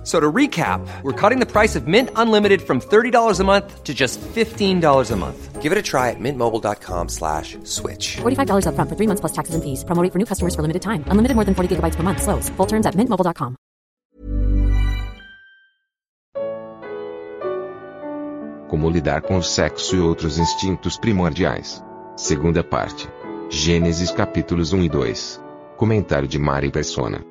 [0.00, 3.84] F- So to recap, we're cutting the price of Mint Unlimited from $30 a month
[3.84, 5.60] to just $15 a month.
[5.60, 8.16] Give it a try at mintmobile.com slash switch.
[8.22, 9.84] $45 upfront for three months plus taxes and fees.
[9.84, 11.04] Promo rate for new customers for limited time.
[11.12, 12.22] Unlimited more than 40 gigabytes per month.
[12.22, 12.48] Slows.
[12.56, 13.56] Full terms at mintmobile.com.
[18.68, 21.82] Como lidar com o sexo e outros instintos primordiais.
[22.16, 23.08] Segunda parte.
[23.50, 25.40] Gênesis capítulos 1 e 2.
[25.76, 27.24] Comentário de Mari Persona.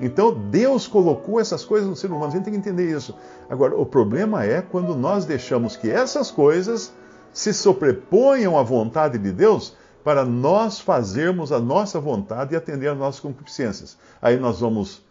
[0.00, 3.14] Então Deus colocou essas coisas no ser humano, a gente tem que entender isso.
[3.48, 6.92] Agora, o problema é quando nós deixamos que essas coisas
[7.32, 12.98] se sobreponham à vontade de Deus para nós fazermos a nossa vontade e atender às
[12.98, 13.98] nossas concupiscências.
[14.20, 15.02] Aí nós vamos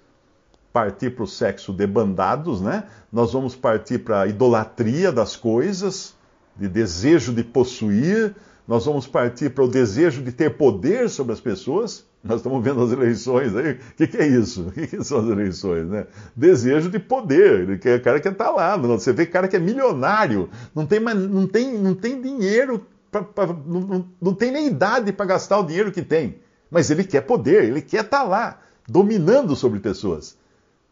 [0.74, 2.86] partir para o sexo debandados, né?
[3.12, 6.14] Nós vamos partir para a idolatria das coisas,
[6.56, 8.36] de desejo de possuir,
[8.68, 12.06] nós vamos partir para o desejo de ter poder sobre as pessoas.
[12.24, 13.72] Nós estamos vendo as eleições aí.
[13.74, 14.68] O que, que, é isso?
[14.68, 15.88] O que, que, são as eleições?
[15.88, 16.06] Né?
[16.36, 17.62] Desejo de poder.
[17.62, 18.76] Ele quer, o cara quer estar tá lá.
[18.76, 23.48] Você vê cara que é milionário, não tem, não tem, não tem dinheiro, pra, pra,
[23.48, 26.40] não, não tem nem idade para gastar o dinheiro que tem.
[26.70, 30.38] Mas ele quer poder, ele quer estar tá lá, dominando sobre pessoas.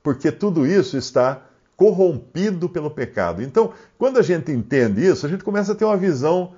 [0.02, 1.42] Porque tudo isso está
[1.76, 3.44] corrompido pelo pecado.
[3.44, 6.54] Então, quando a gente entende isso, a gente começa a ter uma visão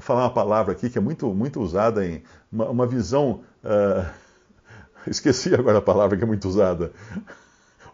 [0.00, 3.42] falar uma palavra aqui que é muito, muito usada em uma, uma visão.
[3.64, 4.06] Uh,
[5.06, 6.92] esqueci agora a palavra que é muito usada.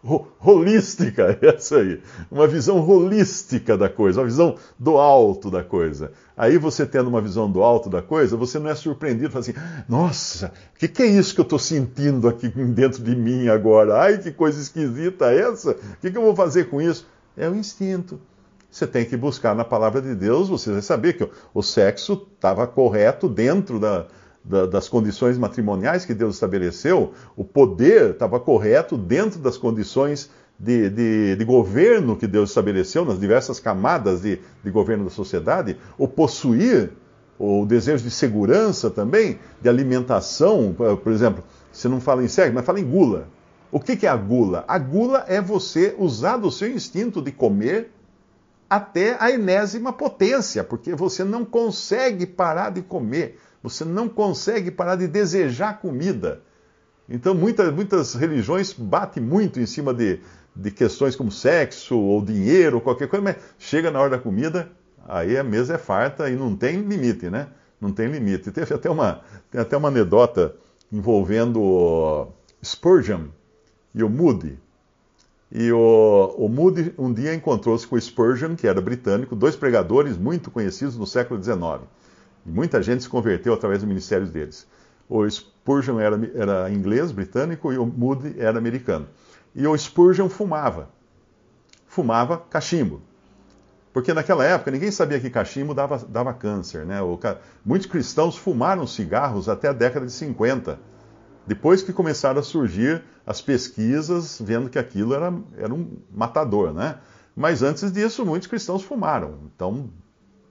[0.01, 2.01] Holística, essa aí.
[2.31, 6.13] Uma visão holística da coisa, uma visão do alto da coisa.
[6.37, 9.55] Aí você tendo uma visão do alto da coisa, você não é surpreendido, fala assim,
[9.89, 13.99] nossa, o que, que, é isso que eu estou sentindo aqui dentro de mim agora?
[13.99, 15.71] Ai, que coisa esquisita essa!
[15.71, 17.05] O que, que eu vou fazer com isso?
[17.35, 18.21] É o instinto.
[18.69, 22.67] Você tem que buscar na palavra de Deus, você vai saber que o sexo estava
[22.67, 24.05] correto dentro da,
[24.43, 30.89] da, das condições matrimoniais que Deus estabeleceu, o poder estava correto dentro das condições de,
[30.89, 36.07] de, de, governo que Deus estabeleceu, nas diversas camadas de, de governo da sociedade, o
[36.07, 36.91] possuir,
[37.39, 42.65] o desejo de segurança também, de alimentação, por exemplo, você não fala em sexo, mas
[42.65, 43.27] fala em gula.
[43.71, 44.65] O que, que é a gula?
[44.67, 47.91] A gula é você usar do seu instinto de comer
[48.69, 54.95] até a enésima potência, porque você não consegue parar de comer, você não consegue parar
[54.95, 56.41] de desejar comida.
[57.09, 60.19] Então, muitas, muitas religiões batem muito em cima de,
[60.55, 64.71] de questões como sexo ou dinheiro ou qualquer coisa, mas chega na hora da comida,
[65.07, 67.47] aí a mesa é farta e não tem limite, né?
[67.81, 68.51] Não tem limite.
[68.51, 70.55] Teve até uma, tem até uma anedota
[70.91, 72.27] envolvendo
[72.63, 73.27] Spurgeon
[73.95, 74.59] e o Moody.
[75.51, 80.51] E o, o Moody um dia encontrou-se com Spurgeon, que era britânico, dois pregadores muito
[80.51, 81.81] conhecidos no século XIX.
[82.45, 84.67] Muita gente se converteu através dos ministérios deles.
[85.07, 89.07] O Spurgeon era, era inglês, britânico, e o Moody era americano.
[89.55, 90.89] E o Spurgeon fumava.
[91.87, 93.01] Fumava cachimbo.
[93.91, 96.85] Porque naquela época ninguém sabia que cachimbo dava, dava câncer.
[96.85, 97.01] Né?
[97.01, 97.19] O,
[97.65, 100.79] muitos cristãos fumaram cigarros até a década de 50
[101.49, 106.99] depois que começaram a surgir as pesquisas, vendo que aquilo era, era um matador, né?
[107.35, 109.39] Mas antes disso, muitos cristãos fumaram.
[109.55, 109.89] Então,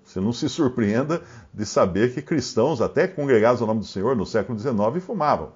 [0.05, 1.23] você não se surpreenda
[1.55, 5.53] de saber que cristãos, até congregados ao nome do Senhor no século XIX, fumavam.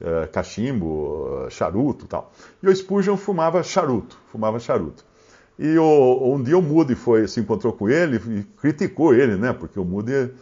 [0.00, 2.32] É, cachimbo, charuto tal.
[2.60, 5.04] E o Spurgeon fumava charuto, fumava charuto.
[5.56, 9.52] E o, um dia o Moody foi, se encontrou com ele e criticou ele, né?
[9.52, 10.32] Porque o Moody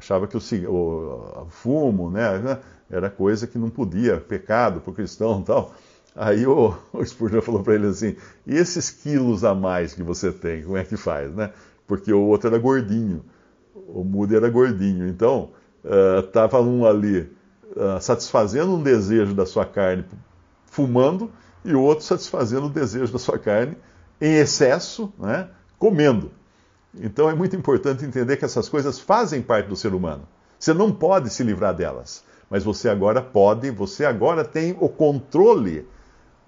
[0.00, 0.40] achava que o,
[0.70, 2.58] o, o fumo, né?
[2.90, 5.74] era coisa que não podia, pecado para o cristão e tal.
[6.16, 8.16] Aí o, o Spurgeon falou para ele assim:
[8.46, 11.52] e esses quilos a mais que você tem, como é que faz, né?
[11.86, 13.22] Porque o outro era gordinho,
[13.74, 15.06] o Moody era gordinho.
[15.06, 15.50] Então,
[16.24, 17.20] estava uh, um ali
[17.76, 20.04] uh, satisfazendo um desejo da sua carne
[20.64, 21.30] fumando,
[21.64, 23.76] e o outro satisfazendo o desejo da sua carne
[24.20, 25.48] em excesso, né?
[25.78, 26.30] comendo.
[26.94, 30.26] Então é muito importante entender que essas coisas fazem parte do ser humano.
[30.58, 35.88] Você não pode se livrar delas mas você agora pode, você agora tem o controle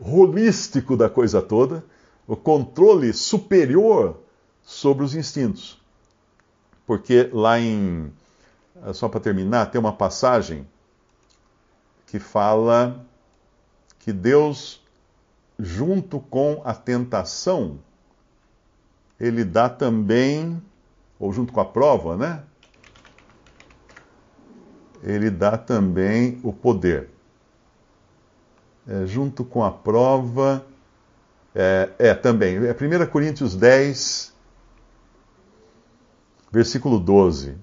[0.00, 1.84] holístico da coisa toda,
[2.26, 4.18] o controle superior
[4.64, 5.80] sobre os instintos.
[6.84, 8.12] Porque lá em.
[8.92, 10.66] Só para terminar, tem uma passagem
[12.08, 13.06] que fala
[14.00, 14.82] que Deus,
[15.56, 17.78] junto com a tentação,
[19.22, 20.60] ele dá também,
[21.18, 22.42] ou junto com a prova, né?
[25.02, 27.08] ele dá também o poder.
[28.86, 30.66] é, junto com a prova.
[31.54, 32.56] É, é também.
[32.56, 34.32] É 1 Coríntios 10,
[36.50, 37.56] versículo 12.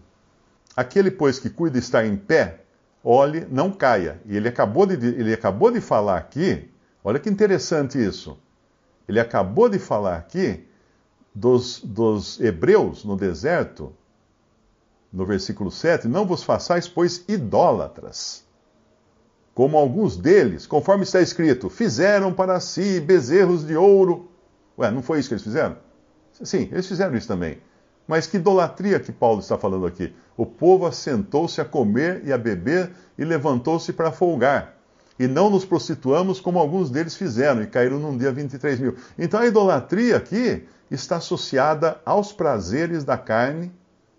[0.77, 2.61] Aquele, pois, que cuida estar em pé,
[3.03, 4.21] olhe, não caia.
[4.25, 6.71] E ele acabou de, ele acabou de falar aqui,
[7.03, 8.37] olha que interessante isso.
[9.07, 10.68] Ele acabou de falar aqui
[11.39, 13.93] dos, dos hebreus no deserto,
[15.11, 18.43] no versículo 7, não vos façais, pois, idólatras,
[19.55, 24.29] como alguns deles, conforme está escrito, fizeram para si bezerros de ouro.
[24.77, 25.77] Ué, não foi isso que eles fizeram?
[26.43, 27.57] Sim, eles fizeram isso também.
[28.07, 30.13] Mas que idolatria que Paulo está falando aqui?
[30.35, 34.77] O povo assentou-se a comer e a beber e levantou-se para folgar.
[35.17, 38.95] E não nos prostituamos como alguns deles fizeram e caíram num dia 23 mil.
[39.17, 43.71] Então a idolatria aqui está associada aos prazeres da carne,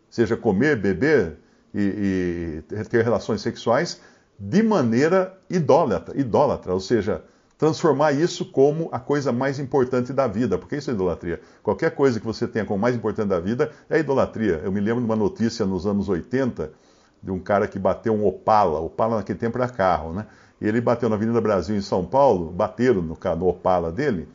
[0.09, 1.39] seja comer, beber
[1.75, 4.01] e, e ter relações sexuais,
[4.39, 7.23] de maneira idólatra, idólatra, ou seja,
[7.59, 11.41] transformar isso como a coisa mais importante da vida, porque isso é idolatria.
[11.63, 14.63] Qualquer coisa que você tenha como mais importante da vida é idolatria.
[14.65, 16.73] Eu me lembro de uma notícia nos anos 80
[17.23, 20.27] de um cara que bateu um Opala, Opala naquele tempo era carro, né?
[20.59, 24.27] Ele bateu na Avenida Brasil em São Paulo, bateram no, no Opala dele,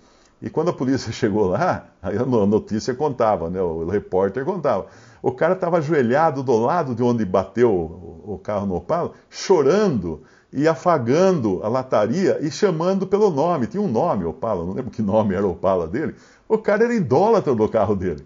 [0.45, 2.12] e quando a polícia chegou lá, a
[2.45, 3.59] notícia contava, né?
[3.59, 4.86] O repórter contava.
[5.19, 10.21] O cara estava ajoelhado do lado de onde bateu o carro no Opala, chorando
[10.53, 13.65] e afagando a lataria e chamando pelo nome.
[13.65, 16.13] Tinha um nome, Opala, não lembro que nome era o Opala dele.
[16.47, 18.24] O cara era idólatra do carro dele.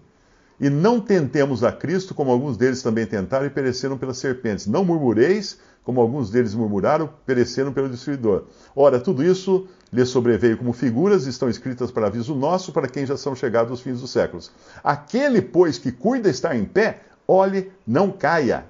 [0.60, 4.66] E não tentemos a Cristo, como alguns deles também tentaram e pereceram pelas serpentes.
[4.66, 8.44] Não murmureis, como alguns deles murmuraram, pereceram pelo destruidor.
[8.74, 13.16] Ora, tudo isso lhes sobreveio como figuras, estão escritas para aviso nosso, para quem já
[13.16, 14.52] são chegados os fins dos séculos.
[14.84, 18.66] Aquele, pois, que cuida estar em pé, olhe, não caia.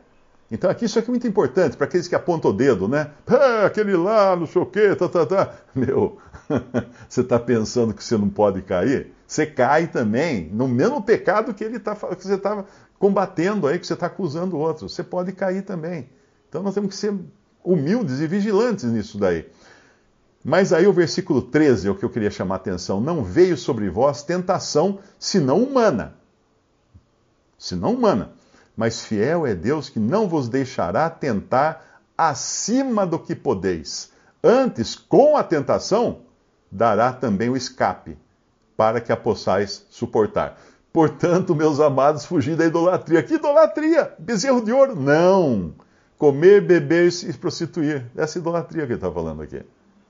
[0.50, 3.10] Então aqui isso aqui é muito importante para aqueles que apontam o dedo, né?
[3.26, 5.54] Ah, aquele lá, não sei o quê, tá, tá, tá.
[5.74, 6.18] Meu,
[7.08, 9.12] você está pensando que você não pode cair?
[9.26, 12.64] Você cai também no mesmo pecado que ele tá, que você está
[12.98, 14.88] combatendo aí, que você está acusando o outro.
[14.88, 16.08] Você pode cair também.
[16.50, 17.14] Então nós temos que ser
[17.64, 19.48] humildes e vigilantes nisso daí.
[20.44, 23.00] Mas aí o versículo 13 é o que eu queria chamar a atenção.
[23.00, 26.16] Não veio sobre vós tentação senão humana.
[27.56, 28.32] Senão humana.
[28.76, 34.10] Mas fiel é Deus que não vos deixará tentar acima do que podeis.
[34.42, 36.22] Antes, com a tentação,
[36.72, 38.18] dará também o escape,
[38.76, 40.58] para que a possais suportar.
[40.92, 43.22] Portanto, meus amados, fugi da idolatria.
[43.22, 44.14] Que idolatria?
[44.18, 44.96] Bezerro de ouro?
[44.96, 45.74] Não!
[46.20, 48.04] Comer, beber e prostituir.
[48.14, 49.62] Essa idolatria que ele está falando aqui.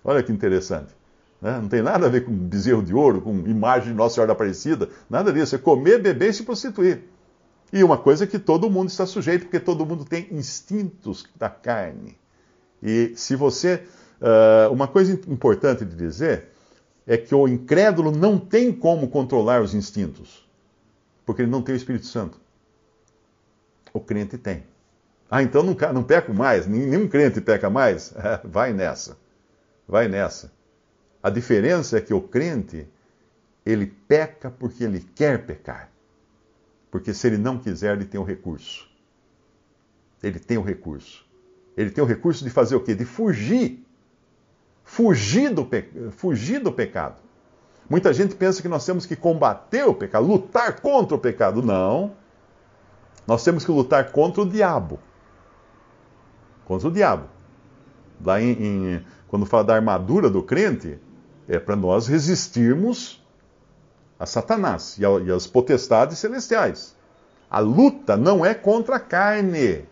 [0.02, 0.92] Olha que interessante.
[1.40, 1.56] Né?
[1.60, 4.88] Não tem nada a ver com bezerro de ouro, com imagem de Nossa Senhora Aparecida,
[5.08, 5.54] nada disso.
[5.54, 7.04] É comer, beber e se prostituir.
[7.72, 12.18] E uma coisa que todo mundo está sujeito, porque todo mundo tem instintos da carne.
[12.82, 13.84] E se você.
[14.20, 16.48] Uh, uma coisa importante de dizer
[17.06, 20.44] é que o incrédulo não tem como controlar os instintos,
[21.24, 22.36] porque ele não tem o Espírito Santo.
[23.92, 24.64] O crente tem.
[25.30, 28.12] Ah, então não, não peco mais, nenhum crente peca mais?
[28.18, 29.16] É, vai nessa,
[29.86, 30.50] vai nessa.
[31.22, 32.88] A diferença é que o crente,
[33.64, 35.88] ele peca porque ele quer pecar.
[36.90, 38.88] Porque se ele não quiser, ele tem o recurso.
[40.20, 41.24] Ele tem o recurso.
[41.76, 42.94] Ele tem o recurso de fazer o quê?
[42.94, 43.86] De fugir.
[44.82, 45.88] Fugir do, pe...
[46.10, 47.22] fugir do pecado.
[47.88, 51.62] Muita gente pensa que nós temos que combater o pecado, lutar contra o pecado.
[51.62, 52.16] Não.
[53.26, 54.98] Nós temos que lutar contra o diabo
[56.70, 57.24] contra o diabo.
[58.24, 61.00] Lá em, em, quando fala da armadura do crente,
[61.48, 63.20] é para nós resistirmos
[64.16, 66.94] a Satanás e, a, e as potestades celestiais.
[67.50, 69.84] A luta não é contra a carne.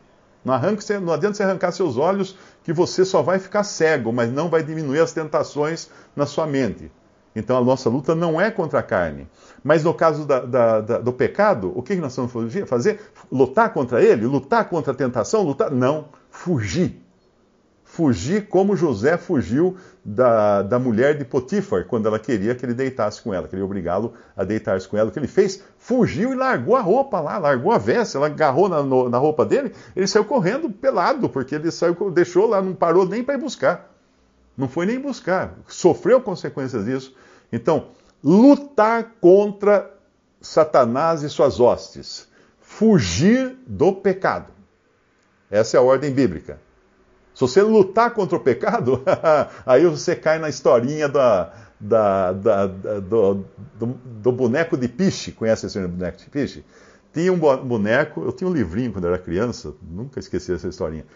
[0.45, 4.31] Não, arranque, não adianta você arrancar seus olhos, que você só vai ficar cego, mas
[4.31, 6.93] não vai diminuir as tentações na sua mente.
[7.35, 9.29] Então a nossa luta não é contra a carne.
[9.65, 12.33] Mas no caso da, da, da, do pecado, o que nós vamos
[12.69, 13.01] fazer?
[13.33, 14.27] Lutar contra ele?
[14.27, 15.43] Lutar contra a tentação?
[15.43, 15.73] Lutar?
[15.73, 16.07] Não
[16.39, 17.03] fugir.
[17.83, 23.21] Fugir como José fugiu da, da mulher de Potifar, quando ela queria que ele deitasse
[23.21, 25.09] com ela, queria obrigá-lo a deitar-se com ela.
[25.09, 25.65] O que ele fez?
[25.79, 29.73] Fugiu e largou a roupa lá, largou a veste, ela agarrou na, na roupa dele,
[29.97, 33.93] ele saiu correndo pelado, porque ele saiu, deixou lá, não parou nem para ir buscar.
[34.57, 37.17] Não foi nem buscar, sofreu consequências disso.
[37.53, 37.89] Então,
[38.23, 39.93] lutar contra
[40.41, 42.29] Satanás e suas hostes,
[42.61, 44.58] fugir do pecado.
[45.51, 46.59] Essa é a ordem bíblica.
[47.35, 49.03] Se você lutar contra o pecado,
[49.65, 53.45] aí você cai na historinha da, da, da, do,
[53.79, 55.33] do, do, boneco de piche.
[55.33, 56.65] Conhece esse boneco de piche?
[57.13, 61.07] Tinha um boneco, eu tinha um livrinho quando eu era criança, nunca esqueci essa historinha.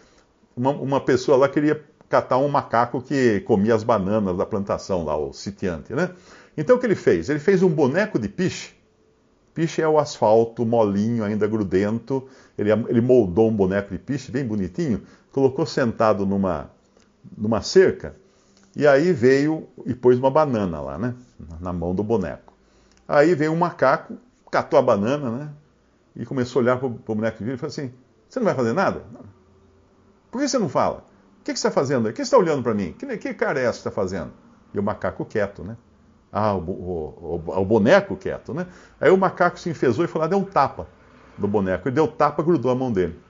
[0.57, 5.17] Uma, uma pessoa lá queria, catar um macaco que comia as bananas da plantação lá,
[5.17, 6.11] o sitiante, né?
[6.57, 7.31] Então o que ele fez?
[7.31, 8.75] Ele fez um boneco de piche.
[9.55, 12.27] Piche é o asfalto molinho, ainda grudento.
[12.57, 16.71] Ele, ele moldou um boneco de piche bem bonitinho, colocou sentado numa,
[17.37, 18.17] numa cerca,
[18.75, 21.15] e aí veio e pôs uma banana lá, né?
[21.61, 22.55] Na mão do boneco.
[23.07, 24.17] Aí veio um macaco,
[24.51, 25.51] catou a banana, né?
[26.17, 27.93] E começou a olhar para o boneco de vidro e falou assim:
[28.29, 29.03] Você não vai fazer nada?
[30.31, 31.05] Por que você não fala?
[31.41, 32.09] O que, que você está fazendo?
[32.09, 32.93] O que você está olhando para mim?
[32.93, 34.33] Que, que cara é essa que está fazendo?
[34.73, 35.77] E o macaco quieto, né?
[36.33, 38.67] Ah, o, o, o, o, boneco quieto, né?
[38.99, 40.89] Aí o macaco se enfesou e foi lá, deu um tapa
[41.39, 41.87] no boneco.
[41.87, 43.21] Ele deu tapa, grudou a mão dele.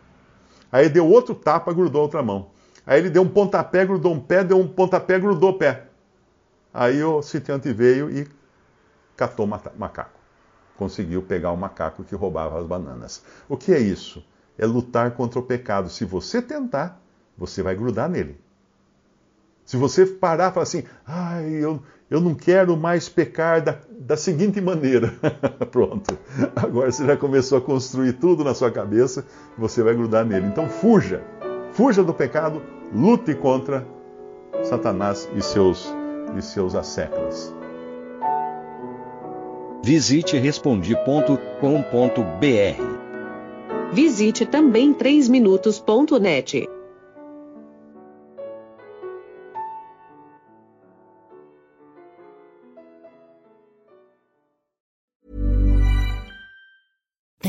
[0.71, 2.51] Aí deu outro tapa, grudou a outra mão.
[2.87, 5.87] Aí ele deu um pontapé, grudou um pé, deu um pontapé, grudou o pé.
[6.73, 8.29] Aí o sitiante veio e
[9.17, 10.19] catou o macaco.
[10.77, 13.23] Conseguiu pegar o macaco que roubava as bananas.
[13.49, 14.25] O que é isso?
[14.57, 15.91] É lutar contra o pecado.
[15.91, 17.01] Se você tentar,
[17.37, 18.42] você vai grudar nele.
[19.65, 24.17] Se você parar e falar assim, ai, eu, eu não quero mais pecar da, da
[24.17, 25.15] seguinte maneira.
[25.71, 26.19] Pronto.
[26.57, 29.25] Agora você já começou a construir tudo na sua cabeça,
[29.57, 30.47] você vai grudar nele.
[30.47, 31.23] Então fuja.
[31.73, 32.61] Fuja do pecado,
[32.93, 33.87] lute contra
[34.63, 35.93] Satanás e seus,
[36.37, 37.55] e seus asseclas.
[39.83, 41.43] Visite respondi.com.br.
[43.93, 46.69] Visite também 3minutos.net.